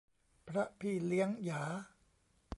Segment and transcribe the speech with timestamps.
[0.49, 1.63] พระพี่เลี้ยงหยา